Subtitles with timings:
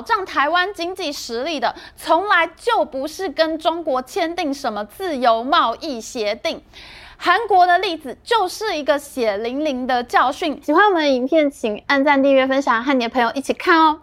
[0.00, 6.62] 保障台湾经济实力的，从来就不是跟中国签订什么自由贸易协定。
[7.18, 10.58] 韩国的例子就是一个血淋淋的教训。
[10.64, 14.00] 喜欢我们的影片，请按赞、订阅、分享，和你的朋友一起看哦。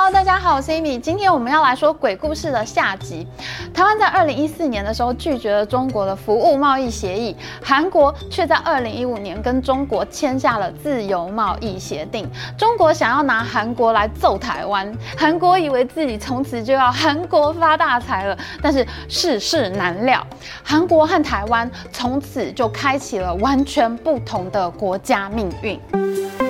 [0.00, 1.00] Hello，大家好，我是 Amy。
[1.00, 3.26] 今天我们要来说鬼故事的下集。
[3.74, 12.30] 台湾在二零一四年的时候拒绝了中国的服务贸易协议，韩国却在二零一五年跟中国签下了自由贸易协定。
[12.56, 20.24] 中国想要拿韩国来揍台湾，韩国以为自己从此就要韩国发大财了，但是世事难料，
[20.62, 26.47] 韩国和台湾从此就开启了完全不同的国家命运。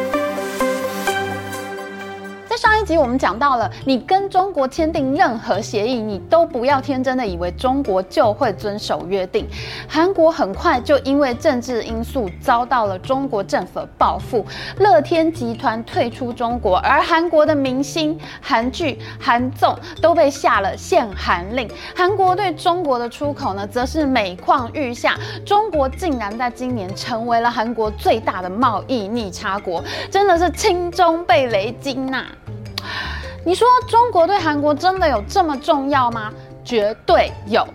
[2.97, 9.46] 我们讲到了，你跟中国签订任何协议，你都不要天真的以为中国就会遵守约定。
[9.88, 14.46] 韩国很快就因为政治因素遭到了中国政府的报复，
[14.79, 21.68] 乐天集团退出中国，而韩国的明星、韩剧、韩综都被下了限韩令。
[21.95, 25.16] 韩国对中国的出口呢，则是每况愈下。
[25.45, 32.24] 中国竟然在今年成为了韩国最大的贸易逆差国，真的是轻中被雷惊呐！
[33.49, 36.30] 你说中国对韩国真的有这么重要吗？
[36.63, 37.66] 绝对有。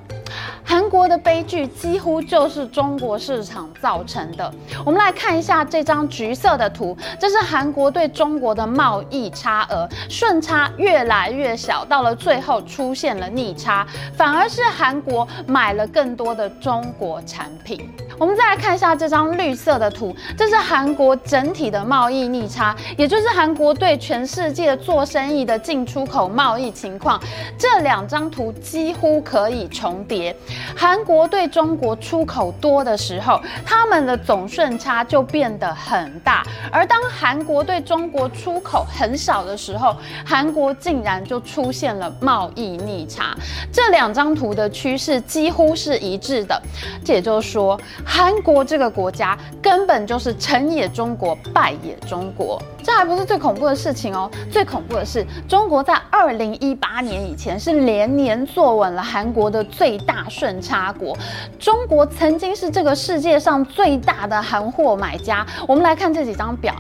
[0.64, 4.54] 韩国的悲剧几乎就是中国市场造成的。
[4.86, 13.84] 我们来看一下这张橘色的图，这是韩国对中国的贸易差额，顺差越来越小，到了最后出现了逆差，
[14.16, 17.90] 反而是韩国买了更多的中国产品。
[18.20, 27.20] 我们再来看一下这张绿色的图，这是韩国整体的贸易逆差，也就是韩国对全世界做生意的进出口贸易情况。
[27.58, 30.36] 这两张图几乎可以重叠。
[30.76, 43.36] 韩国对中国出口多的时候，他们的总顺差就变得很大；而当韩国对中国出口很少的时候，韩国竟然就出现了贸易逆差。
[43.72, 46.62] 这两张图的趋势几乎是一致的，
[47.04, 52.62] 这也就是说，韩国这个国家根本就是成也中国，败也中国。
[52.84, 61.18] 这还不是最恐怖的事情哦，最恐怖的是，中国在二零一八年以前是连年坐稳了韩国的最大顺差国。
[61.58, 65.46] 中国曾经是这个世界上最大的韩货买家。
[65.66, 66.76] 我们来看这几张表，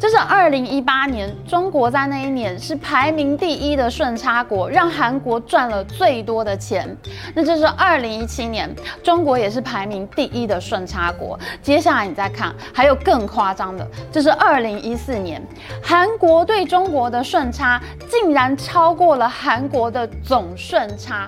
[0.00, 6.96] 这是二零一八年，中国在那一年是排名第一的顺差国，让韩国赚了最多的钱。
[7.34, 8.68] 那这是二零一七年，
[9.04, 11.38] 中国也是排名第一的顺差国。
[11.62, 15.35] 接下来你再看，还有更夸张的，这是二零一四年。
[15.82, 21.26] 韩国对中国的顺差竟然超过了韩国的总顺差。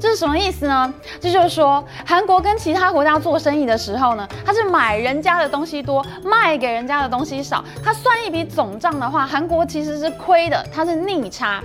[0.00, 0.92] 这是什么意思呢？
[1.20, 7.64] 这就是说，韩国跟其他国家做生意的时候呢，他是买人家的东西多，卖给人家的东西少。
[7.84, 11.60] 他算一笔总账的话，韩国其实是亏的，它是逆差。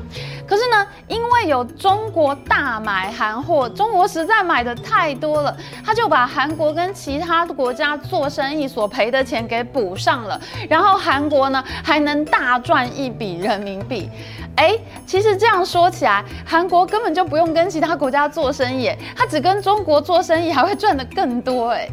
[0.47, 5.55] 可是呢，因为有中国大买韩货，中国实在买的太多了，
[5.85, 14.09] 他就把韩国跟其他国家做生意所赔的钱给补上了，然后韩国呢还能大赚一笔人民币。
[14.55, 14.77] 哎，
[15.07, 21.89] 其实这样说起来，韩国根本就不用跟其他国家他做生意，他只跟中国做生意还会赚得更多哎。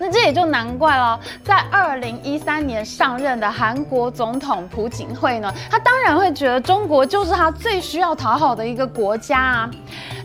[0.00, 9.70] 那这也就难怪了，在二零一三年上任的韩国总统朴槿惠呢，他当然会觉得中国就是他最需要讨好的一个国家啊。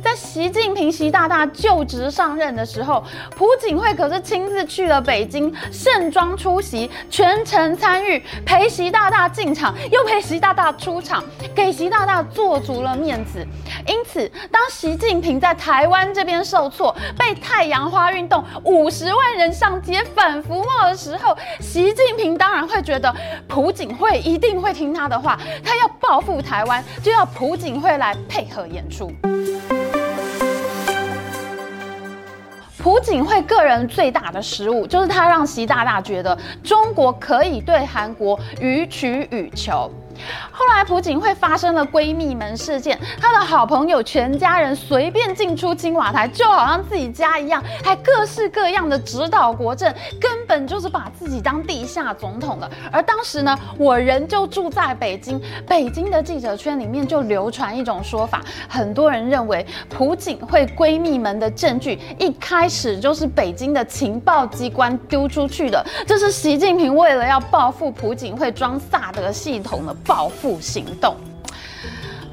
[0.02, 3.04] 在习近平习大大就职上任的时候，
[3.36, 11.24] 朴槿惠可是亲自去了北京，盛装出席，全程参与，陪习大大进场，又陪习大大出场，
[11.56, 13.46] 给习大大做足了面子。
[13.88, 23.12] 因此，当习近平在台湾这边受挫，被太阳花运动五十万人上街反服贸的时候，习近平当然会觉得
[23.48, 29.12] 朴槿惠一定会听他的话，他要报复台湾，就要朴槿惠来配合演出。
[32.78, 39.92] 朴槿惠个人最大的失误，就是他让习大大觉得中国可以对韩国予取予求。
[40.52, 52.70] 后来朴槿惠发生了闺蜜门事件，她的好朋友全家人随便进出青瓦台，就好像自己家一样，还各式各样的指导国政，根本就是把自己当地下总统了。
[52.92, 71.16] 而当时呢，我人就住在北京，北京的记者圈里面就流传一种说法，很多人认为朴槿惠闺蜜门的证据一开始就是北京的情报机关丢出去的，这是习近平为了要报复朴槿惠装萨德系统的报复行动，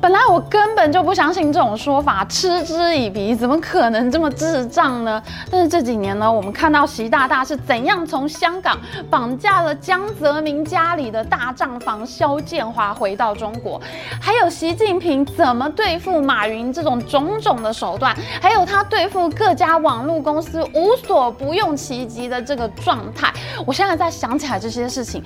[0.03, 5.23] 本来我根本就不相信这种说法，嗤之以鼻，怎么可能这么智障呢？
[5.49, 8.77] 但是这几年呢，我们看到习大大是怎样从香港
[9.09, 13.81] 绑架了江泽民家里的大账房肖建华回到中国，
[14.21, 23.33] 还有习近平怎么对付马云这种种种的手段，还有他对付各家网络公司无所不用其极的这个状态，
[23.65, 25.23] 我现在在想起来这些事情，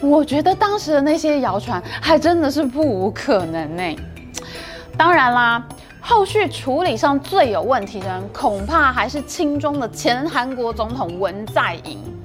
[0.00, 3.82] 我觉得当时的那些谣传还真的是不无可能呢。
[5.00, 5.66] 当然啦，
[5.98, 12.19] 后续处理上最有问题的人，恐怕还是亲中的前韩国总统文在寅。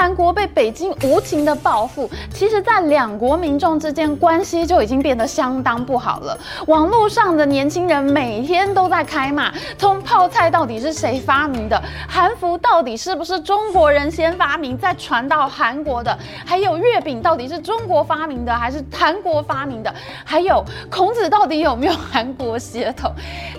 [0.00, 6.38] 韩国被北京无情的报复，其实，在两国民众之间关系就已经变得相当不好了。
[6.68, 19.94] 网络上的年轻人每天都在开骂，从泡菜到底是谁发明的，韩服到底是不是中国人先发明再传到韩国的，还有月饼到底是中国发明的还是韩国发明的，
[20.24, 23.12] 还有孔子到底有没有韩国血统，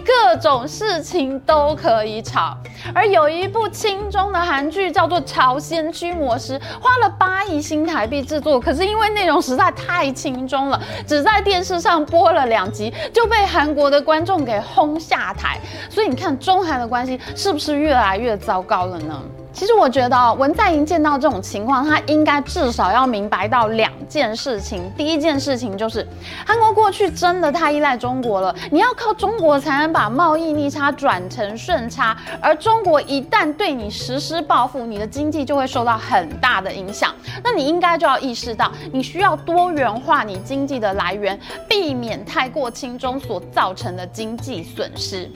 [0.03, 2.57] 各种事情都可以吵。
[2.95, 5.85] 而有一部轻中的韩剧叫做《朝鲜》。
[5.91, 15.59] 驱魔师花了八亿新台币制作，可是因为内容实在太轻松了，只在电视上播了两集，就被韩国的观众给轰下台。
[15.89, 19.21] 所以你看，中韩的关系是不是越来越糟糕了呢？
[19.53, 24.91] 其实我觉得文在寅见到这种情况，他应该至少要明白到两件事情。
[24.97, 26.07] 第一件事情就是，
[26.45, 37.13] 韩国过去真的太依赖中国了，你要靠中国才能把贸易逆差转成顺差，而中国一旦对你实施报复，你的经济就会受到很大的影响。
[37.43, 45.29] 那你应该就要意识到，你需要多元化你经济的来源，避免太过轻中所造成的经济损失。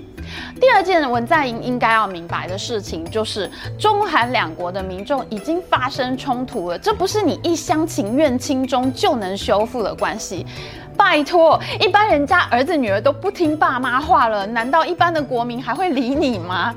[0.59, 10.45] 第二件文在寅应该要明白的事情，就是中韩两国的民众已经发生冲突了，这不是你一厢情愿亲中就能修复的关系。
[10.97, 16.73] 拜托，一般人家儿子女儿都不听爸妈话了，难道一般的国民还会理你吗？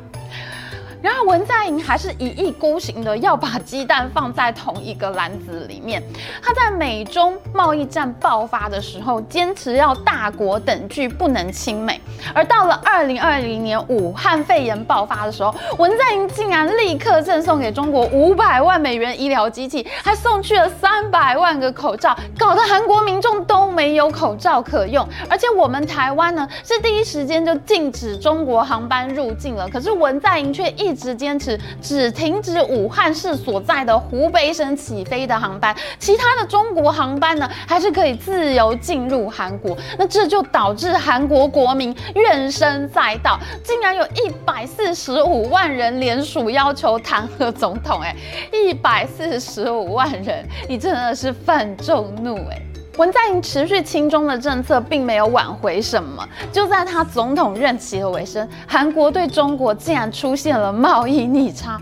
[1.01, 6.03] 然而，文在寅还是一意孤行的要把鸡蛋放在同一个篮子里面。
[6.43, 11.95] 他在美中贸易战爆发的时候，坚持要大国等距，不能亲美；
[12.35, 25.07] 而到了二零二零年武汉肺炎爆发的时候，文在寅竟然立刻赠送给中国五百万美元医疗机器，还送去了三百万个口罩，搞得韩国民众都没有口罩可用。
[25.31, 30.88] 而且我们台湾呢，是第一时间就禁止中国航班入境了，可是文在寅却一。
[30.89, 39.77] 一直坚持只停止武汉市所在的湖北省起飞的航班，其他的中国航班呢，还是可以自由进入韩国。
[39.99, 48.01] 那这就导致韩国国民怨声载道，竟然有一百四十五万人联署要求弹劾总统。
[48.01, 48.17] 哎，
[48.51, 52.63] 一百四十五万人，你真的是犯众怒哎！
[52.99, 61.81] 文在寅持续亲中的政策并没有挽回什么，就在他总统任期的尾声，韩国对中国竟然出现了贸易逆差。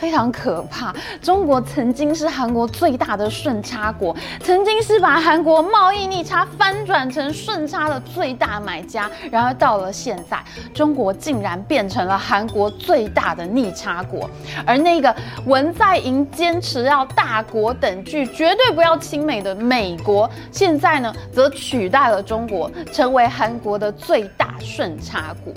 [0.00, 0.94] 非常可怕。
[1.20, 9.10] 中国曾经是韩国最大的顺差国，曾经是把韩国贸易逆差翻转成顺差的最大买家。
[9.30, 10.42] 然而到了现在，
[10.72, 14.28] 中国竟然变成了韩国最大的逆差国。
[14.66, 15.14] 而那个
[15.44, 25.52] 文在寅坚持要大国等距，绝对不要亲美的美国，现在呢，则取代了中国，成为韩国的最大顺差国。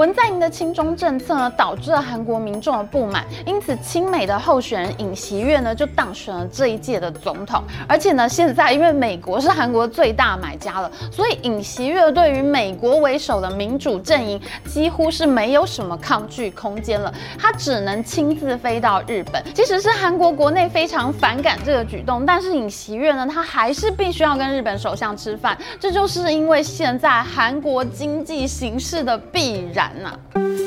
[0.00, 7.62] 文在寅的亲中政策呢，导致了韩国民众的不满，因此亲美的候选人尹锡悦呢就当选了这一届的总统。
[7.86, 17.12] 而且呢，现在因为美国是韩国最大买家了，所以尹锡悦对于美国为首的民主阵营几乎是没有什么抗拒空间了。
[17.38, 25.58] 他只能亲自飞到日本，即使是韩国国内非常反感这个举动，但是尹锡悦呢，他还是必须要跟日本首相吃饭。
[25.78, 29.89] 这就是因为现在韩国经济形势的必然。
[29.94, 30.59] 为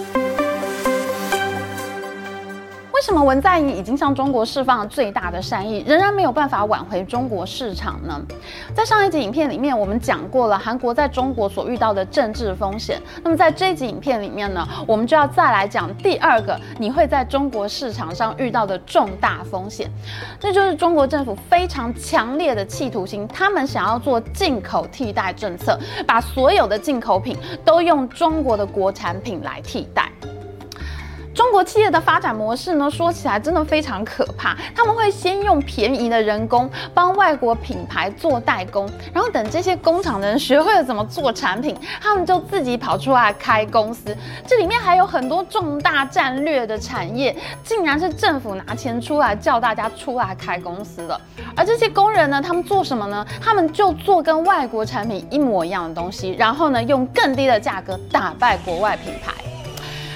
[3.03, 8.17] 为什么文在寅已经向中国释放了最大的善意，仍然没有办法挽回中国市场呢？
[8.73, 13.01] 在上一集影片里面，我们讲过了韩国在中国所遇到的政治风险。
[13.21, 19.91] 那么在这一集影片里面呢，我们就要再来讲第二个你会在中国市场上遇到的重大风险，
[20.39, 30.09] 这就是中国政府非常强烈的企图心，他们想要做进口替代政策，把所有的进口品都用中国的国产品来替代。
[31.43, 34.55] 中国企业的发展模式呢，说起来真的非常可怕。
[34.73, 44.15] 他们会先用便宜的人工帮外国品牌做代工，然后等这些工厂的人学会了怎么做产品，他们就自己跑出来开公司。
[44.47, 51.19] 这里面还有很多重大战略的产业，竟然是政府拿钱出来叫大家出来开公司的。
[51.57, 53.27] 而这些工人呢，他们做什么呢？
[53.41, 59.42] 他们就做跟外国产品一模一样的东西，然后呢，用更低的价格打败国外品牌。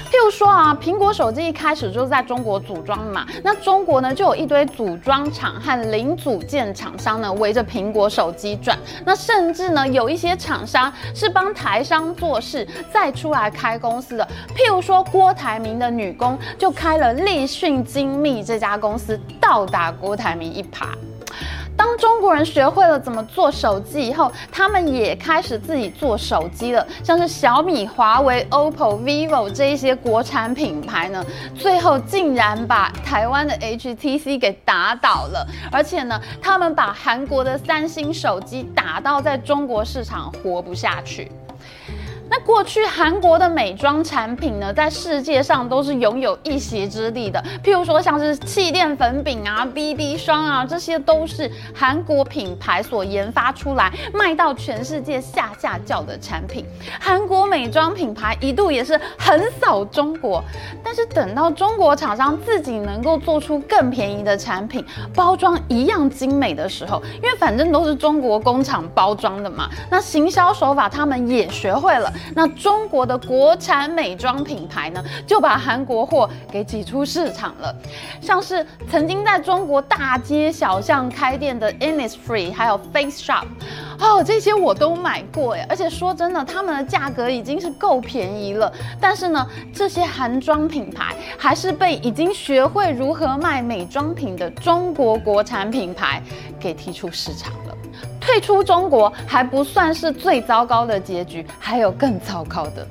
[0.10, 20.88] 譬如说啊，苹果手机一开始就是在中国组装嘛，那中国呢就有一堆组装厂和零组件厂商呢围着苹果手机转，那甚至呢有一些厂商是帮台商做事再出来开公司的，譬如说郭台铭的女工就开了立讯精密这家公司，倒打郭台铭一耙。
[21.78, 26.86] 当中国人学会了怎么做手机以后，他们也开始自己做手机了。
[27.04, 31.24] 像是小米、华为、OPPO、vivo 这一些国产品牌呢，
[31.56, 35.48] 最后竟然把台湾的 HTC 给打倒了。
[35.72, 41.32] 而且呢，他们把韩国的三星手机打到在中国市场活不下去。
[42.30, 47.44] 那过去韩国的美妆产品呢，在世界上都是拥有一席之地的。
[47.64, 56.66] 譬如说，像是气垫粉饼啊、BB 霜啊，这些都是韩国品牌所研发出来，卖到全世界下下叫的产品。
[57.00, 60.44] 韩国美妆品牌一度也是横扫中国，
[60.84, 72.12] 但是等到中国厂商自己能够做出更便宜的产品，包装一样精美的时候，因为反正都是中国工厂包装的嘛，那行销手法他们也学会了。
[72.36, 77.76] 那中国的国产美妆品牌呢，就把韩国货给挤出市场了。
[78.22, 83.46] 像是曾经在中国大街小巷开店的 Innisfree，还有 Face Shop，
[84.00, 85.66] 哦，这些我都买过哎。
[85.70, 88.72] 而且说真的，他们的价格已经是够便宜了。
[89.00, 96.22] 但是呢，这些韩妆品牌还是被已经学会如何卖美妆品的中国国产品牌
[96.60, 97.54] 给踢出市场。
[98.28, 102.86] 退出中国还不算是最糟糕的结局，还有更糟糕的。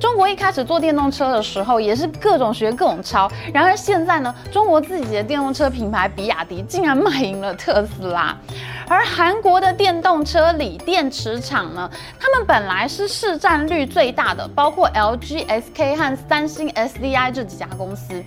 [0.00, 3.30] 中国一开始做电动车的时候，也是各种学各种抄。
[3.52, 8.34] 然而现在呢，中国自己的电动车品牌比亚迪竟然卖赢了特斯拉。
[8.88, 18.24] 而韩国的电动车锂电池厂呢，他们本来是市占率最大的，包括 LG、SK 和三星 SDI 这几家公司。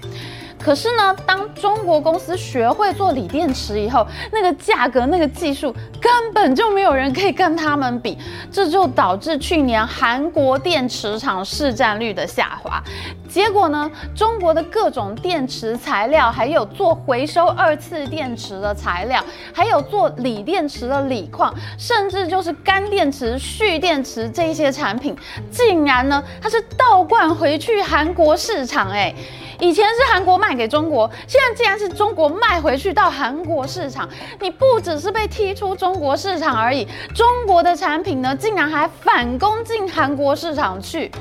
[0.63, 8.17] 可是呢，当中国公司学会做锂电池以后，那个价格、那个技术根本就没有人可以跟他们比，
[8.51, 12.81] 这就导致去年韩国电池厂市占率的下滑。
[13.27, 25.15] 结果呢，中国的各种电池材料，还有做回收二次电池的材料，还有做锂电池的锂矿，甚至就是干电池、蓄电池这些产品，
[25.49, 29.13] 竟然呢，它是倒灌回去韩国市场，哎。
[29.61, 41.11] 以前是韩国卖给中国，现在竟然是中国卖回去到韩国市场，你不只是被踢出中国市场而已，中国的产品呢，竟然还反攻进韩国市场去。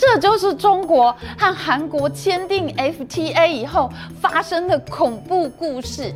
[0.00, 6.10] 这就是中国和韩国签订 FTA 以后发生的恐怖故事。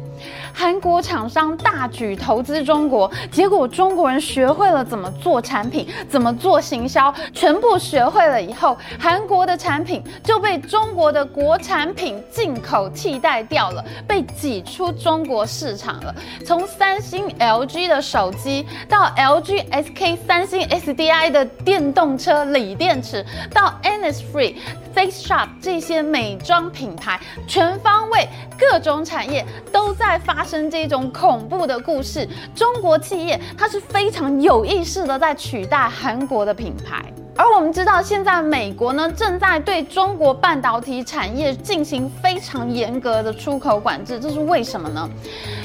[0.55, 16.15] 韩国厂商大举投资中国，结果中国人学会了怎么做产品，怎么做行销，全部学会了以后，韩国的产品就被中国的国产品进口替代掉了，被挤出中国市场了。
[16.47, 24.57] 从三星、LG 的手机，到 LG、SK、三星、SDI 的电动车锂电池，到 Innisfree、
[24.95, 28.29] Face Shop 这些美妆品牌，全方位
[28.59, 32.29] 各种产业都在发生这种恐怖的故事。
[32.55, 37.05] 中国企业它是非常有意识的在取代韩国的品牌。
[37.37, 45.11] 而我们知道，现在美国呢正在对中国半导体产业进行非常严格的出口管制，这是为什么呢？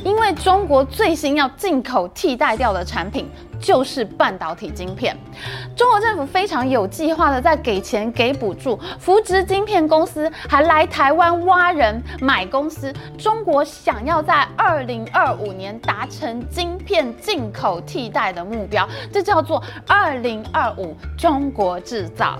[0.03, 3.29] 因为中国最新要进口替代掉的产品。
[3.59, 5.15] 就是半导体晶片，
[5.75, 12.93] 中国政府非常有计划的在给钱给补助，扶植晶片公司，还来台湾挖人买公司。
[13.17, 22.39] 中国想要在二零二五年达成晶片进口替代的目标，这叫做二零二五中国制造。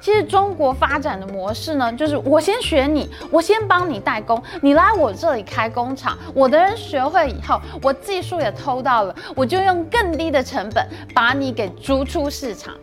[0.00, 12.74] 其实中国发展的模式呢，就是我先学你，我先帮你代工，你来我这里开工厂，我的人学会以后，我技术也偷到了，我就用更低的成本把你给逐出市场。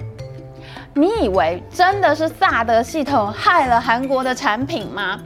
[0.97, 5.19] 你以为真的是萨德系统害了韩国的产品吗？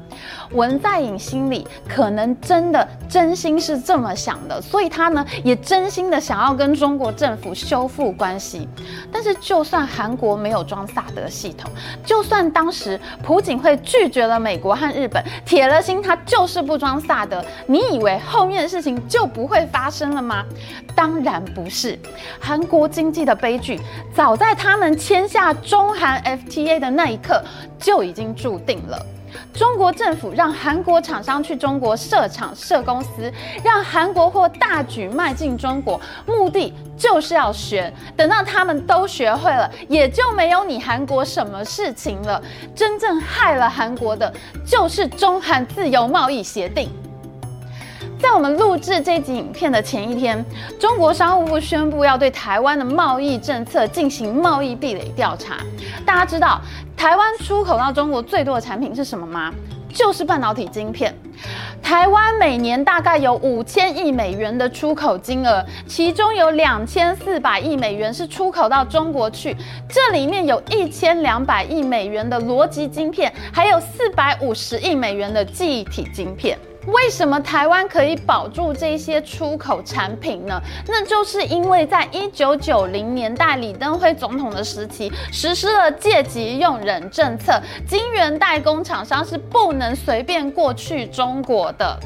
[0.53, 8.67] 文在寅心里可能真的真心是这么想的，所以他呢也真心的想要跟中国政府修复关系。
[9.11, 11.69] 但是，就算韩国没有装萨德系统，
[12.03, 20.43] 就算当时朴槿惠拒绝了美国和日本，铁了心他就是不装萨德，你以为后面的事情就不会发生了吗？
[20.95, 21.97] 当然不是，
[22.39, 23.79] 韩国经济的悲剧
[24.15, 25.55] 早在他们签下。
[25.63, 27.43] 中韩 FTA 的那一刻
[27.77, 29.05] 就已经注定了。
[29.53, 33.31] 中国政府让韩国厂商去中国设厂设公司，
[33.63, 37.93] 让韩国货大举迈进中国，目的就是要学。
[38.17, 42.41] 等到他们都学会了，也就没有你韩国什么事情了。
[42.75, 44.33] 真正害了韩国的，
[44.65, 46.89] 就是中韩自由贸易协定。
[48.19, 50.43] 在我们录制这集影片的前一天，
[50.77, 55.57] 中国商务部宣布要对台湾的贸易政策进行贸易壁垒调查。
[56.05, 56.59] 大家知道
[56.97, 59.53] 台湾出口到中国最多的产品是什么吗？
[59.93, 61.17] 就是半导体晶片。
[61.81, 69.55] 台湾每年大概有五千亿美元的出口金额，其中有两千四百亿美元是出口到中国去，
[69.87, 76.59] 这里面有一千两百亿美元的逻辑晶片，还有四百五十亿美元的记忆体晶片。
[76.91, 80.59] 为什么台湾可以保住这些出口产品呢？
[80.87, 91.99] 那就是因为在一九九零年代李登辉总统的时期，实施了借机用人政策，晶圆代工厂商是不能随便过去中国的。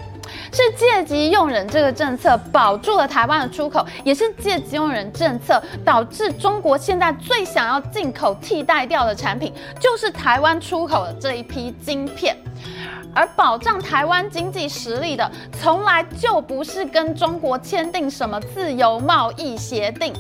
[0.52, 12.36] 是借机用人这个政策保住了台湾的出口，也是借机用人政策导致中国现在最想要进口替代掉的产品，就是台湾出口的这一批晶片。
[13.14, 20.14] 而保障台湾经济实力的，从来就不是跟中国签订什么自由贸易协定。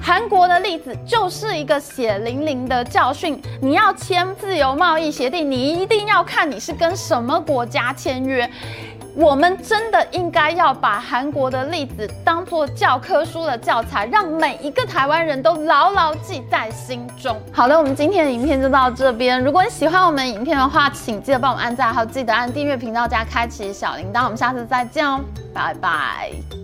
[0.00, 3.40] 韩国的例子就是一个血淋淋的教训。
[3.60, 8.48] 你要签自由贸易协定，你一定要看你是跟什么国家签约。
[9.16, 17.36] 我们真的应该要把韩国的例子当做教科书的教材，让每一个台湾人都牢牢记在心中。
[17.52, 19.42] 好了，我们今天的影片就到这边。
[19.42, 24.24] 如果你喜欢我们影片的话，请记得帮我们按赞，还有记得按订阅频道加开启小铃铛。
[24.24, 25.20] 我们下次再见哦，
[25.52, 26.57] 拜拜。